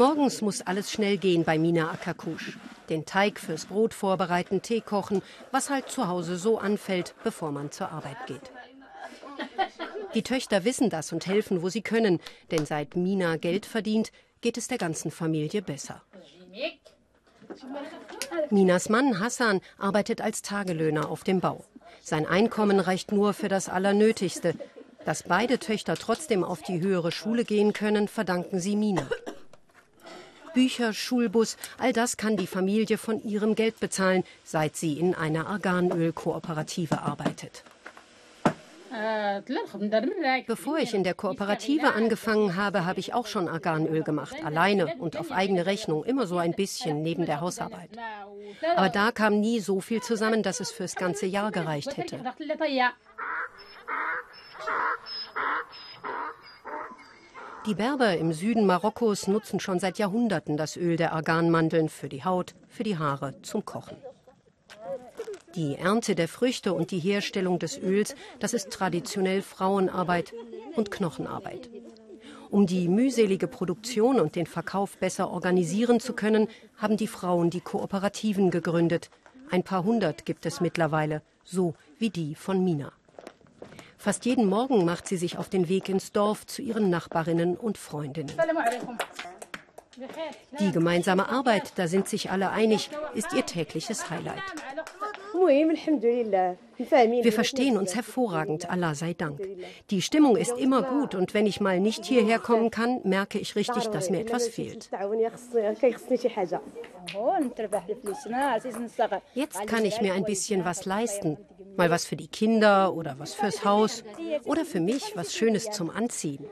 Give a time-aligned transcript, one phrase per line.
[0.00, 2.56] Morgens muss alles schnell gehen bei Mina Akakusch.
[2.88, 5.20] Den Teig fürs Brot vorbereiten, Tee kochen,
[5.50, 8.50] was halt zu Hause so anfällt, bevor man zur Arbeit geht.
[10.14, 12.18] Die Töchter wissen das und helfen, wo sie können,
[12.50, 14.10] denn seit Mina Geld verdient,
[14.40, 16.00] geht es der ganzen Familie besser.
[18.48, 21.62] Minas Mann Hassan arbeitet als Tagelöhner auf dem Bau.
[22.00, 24.54] Sein Einkommen reicht nur für das Allernötigste.
[25.04, 29.06] Dass beide Töchter trotzdem auf die höhere Schule gehen können, verdanken sie Mina.
[30.54, 35.46] Bücher, Schulbus, all das kann die Familie von ihrem Geld bezahlen, seit sie in einer
[35.46, 37.64] Arganölkooperative arbeitet.
[40.46, 45.16] Bevor ich in der Kooperative angefangen habe, habe ich auch schon Arganöl gemacht, alleine und
[45.16, 47.90] auf eigene Rechnung, immer so ein bisschen neben der Hausarbeit.
[48.76, 52.20] Aber da kam nie so viel zusammen, dass es fürs ganze Jahr gereicht hätte.
[57.66, 62.24] Die Berber im Süden Marokkos nutzen schon seit Jahrhunderten das Öl der Arganmandeln für die
[62.24, 63.98] Haut, für die Haare, zum Kochen.
[65.54, 70.32] Die Ernte der Früchte und die Herstellung des Öls, das ist traditionell Frauenarbeit
[70.74, 71.68] und Knochenarbeit.
[72.48, 77.60] Um die mühselige Produktion und den Verkauf besser organisieren zu können, haben die Frauen die
[77.60, 79.10] Kooperativen gegründet.
[79.50, 82.92] Ein paar hundert gibt es mittlerweile, so wie die von Mina.
[84.00, 87.76] Fast jeden Morgen macht sie sich auf den Weg ins Dorf zu ihren Nachbarinnen und
[87.76, 88.32] Freundinnen.
[90.58, 94.42] Die gemeinsame Arbeit, da sind sich alle einig, ist ihr tägliches Highlight.
[96.78, 99.40] Wir verstehen uns hervorragend, Allah sei Dank.
[99.90, 103.56] Die Stimmung ist immer gut und wenn ich mal nicht hierher kommen kann, merke ich
[103.56, 104.90] richtig, dass mir etwas fehlt.
[109.34, 111.36] Jetzt kann ich mir ein bisschen was leisten.
[111.76, 114.04] Mal was für die Kinder oder was fürs Haus
[114.44, 116.44] oder für mich was Schönes zum Anziehen.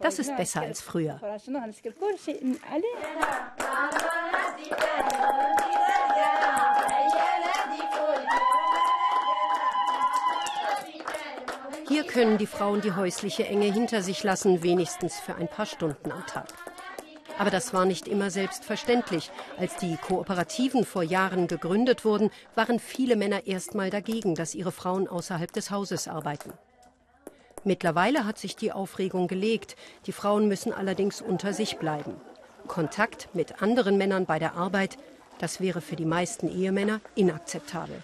[0.00, 1.20] Das ist besser als früher.
[11.86, 16.12] Hier können die Frauen die häusliche Enge hinter sich lassen, wenigstens für ein paar Stunden
[16.12, 16.48] am Tag.
[17.36, 19.30] Aber das war nicht immer selbstverständlich.
[19.58, 25.08] Als die Kooperativen vor Jahren gegründet wurden, waren viele Männer erstmal dagegen, dass ihre Frauen
[25.08, 26.52] außerhalb des Hauses arbeiten.
[27.64, 29.76] Mittlerweile hat sich die Aufregung gelegt.
[30.06, 32.14] Die Frauen müssen allerdings unter sich bleiben.
[32.66, 34.96] Kontakt mit anderen Männern bei der Arbeit,
[35.38, 38.02] das wäre für die meisten Ehemänner inakzeptabel.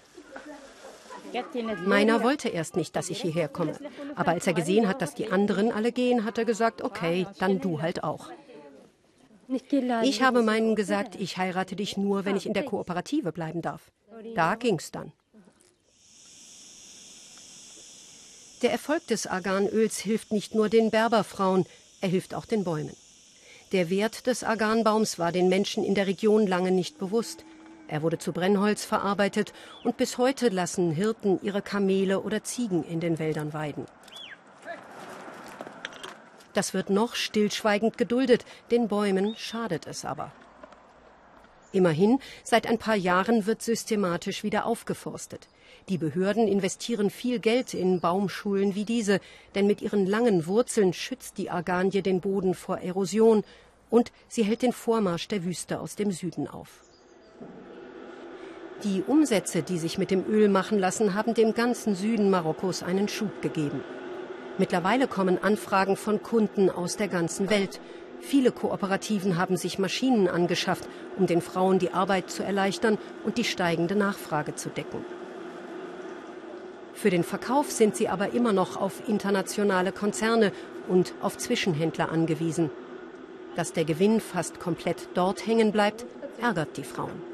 [1.85, 3.77] Meiner wollte erst nicht, dass ich hierher komme.
[4.15, 7.59] Aber als er gesehen hat, dass die anderen alle gehen, hat er gesagt, okay, dann
[7.59, 8.29] du halt auch.
[10.03, 13.91] Ich habe meinen gesagt, ich heirate dich nur, wenn ich in der Kooperative bleiben darf.
[14.35, 15.11] Da ging's dann.
[18.61, 21.65] Der Erfolg des Arganöls hilft nicht nur den Berberfrauen,
[21.99, 22.95] er hilft auch den Bäumen.
[23.71, 27.43] Der Wert des Arganbaums war den Menschen in der Region lange nicht bewusst.
[27.91, 29.51] Er wurde zu Brennholz verarbeitet
[29.83, 33.85] und bis heute lassen Hirten ihre Kamele oder Ziegen in den Wäldern weiden.
[36.53, 40.31] Das wird noch stillschweigend geduldet, den Bäumen schadet es aber.
[41.73, 45.49] Immerhin, seit ein paar Jahren wird systematisch wieder aufgeforstet.
[45.89, 49.19] Die Behörden investieren viel Geld in Baumschulen wie diese,
[49.53, 53.43] denn mit ihren langen Wurzeln schützt die Arganie den Boden vor Erosion
[53.89, 56.85] und sie hält den Vormarsch der Wüste aus dem Süden auf.
[58.83, 63.07] Die Umsätze, die sich mit dem Öl machen lassen, haben dem ganzen Süden Marokkos einen
[63.07, 63.83] Schub gegeben.
[64.57, 67.79] Mittlerweile kommen Anfragen von Kunden aus der ganzen Welt.
[68.21, 73.43] Viele Kooperativen haben sich Maschinen angeschafft, um den Frauen die Arbeit zu erleichtern und die
[73.43, 75.05] steigende Nachfrage zu decken.
[76.93, 80.51] Für den Verkauf sind sie aber immer noch auf internationale Konzerne
[80.87, 82.71] und auf Zwischenhändler angewiesen.
[83.55, 86.05] Dass der Gewinn fast komplett dort hängen bleibt,
[86.41, 87.30] ärgert die Frauen.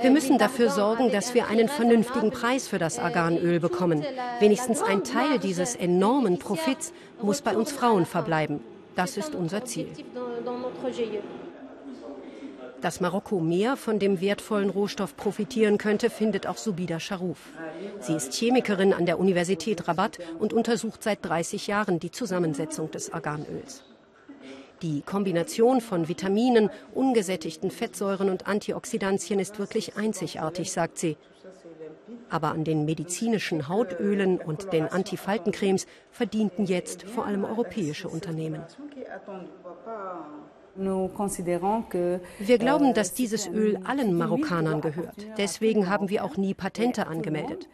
[0.00, 4.04] Wir müssen dafür sorgen, dass wir einen vernünftigen Preis für das Arganöl bekommen.
[4.40, 6.92] Wenigstens ein Teil dieses enormen Profits
[7.22, 8.60] muss bei uns Frauen verbleiben.
[8.94, 9.88] Das ist unser Ziel.
[12.80, 17.38] Dass Marokko mehr von dem wertvollen Rohstoff profitieren könnte, findet auch Subida Sharouf.
[18.00, 23.12] Sie ist Chemikerin an der Universität Rabat und untersucht seit 30 Jahren die Zusammensetzung des
[23.12, 23.82] Arganöls.
[24.82, 31.16] Die Kombination von Vitaminen, ungesättigten Fettsäuren und Antioxidantien ist wirklich einzigartig, sagt sie.
[32.30, 38.62] Aber an den medizinischen Hautölen und den Antifaltencremes verdienten jetzt vor allem europäische Unternehmen.
[42.38, 45.26] Wir glauben, euh, dass dieses Öl allen Marokkanern gehört.
[45.36, 47.68] Deswegen haben wir auch nie Patente angemeldet.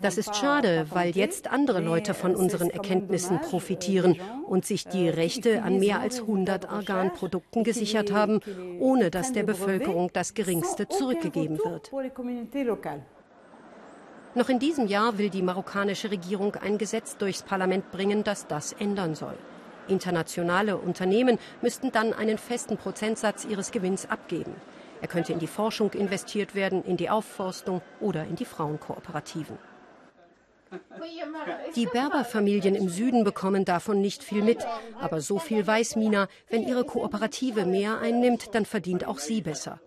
[0.00, 5.62] Das ist schade, weil jetzt andere Leute von unseren Erkenntnissen profitieren und sich die Rechte
[5.62, 8.40] an mehr als 100 Arganprodukten gesichert haben,
[8.78, 11.90] ohne dass der Bevölkerung das Geringste zurückgegeben wird.
[14.34, 18.72] Noch in diesem Jahr will die marokkanische Regierung ein Gesetz durchs Parlament bringen, das das
[18.74, 19.34] ändern soll.
[19.88, 24.54] Internationale Unternehmen müssten dann einen festen Prozentsatz ihres Gewinns abgeben.
[25.00, 29.58] Er könnte in die Forschung investiert werden, in die Aufforstung oder in die Frauenkooperativen.
[31.74, 34.64] Die Berberfamilien im Süden bekommen davon nicht viel mit.
[35.00, 39.80] Aber so viel weiß Mina, wenn ihre Kooperative mehr einnimmt, dann verdient auch sie besser.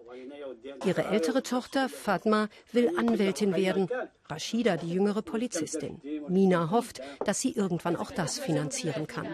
[0.85, 3.89] Ihre ältere Tochter Fatma will Anwältin werden,
[4.29, 6.01] Rashida die jüngere Polizistin.
[6.27, 9.27] Mina hofft, dass sie irgendwann auch das finanzieren kann.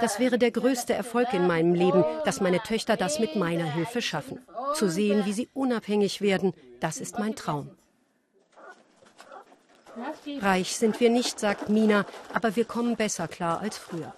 [0.00, 4.00] Das wäre der größte Erfolg in meinem Leben, dass meine Töchter das mit meiner Hilfe
[4.00, 4.40] schaffen.
[4.74, 7.70] Zu sehen, wie sie unabhängig werden, das ist mein Traum.
[10.40, 14.14] Reich sind wir nicht, sagt Mina, aber wir kommen besser klar als früher.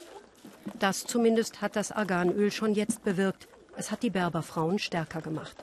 [0.79, 3.49] Das zumindest hat das Arganöl schon jetzt bewirkt.
[3.77, 5.57] Es hat die Berberfrauen stärker gemacht.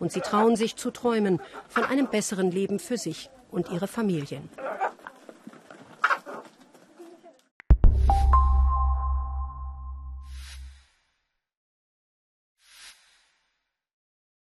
[0.00, 4.48] Und sie trauen sich zu träumen von einem besseren Leben für sich und ihre Familien.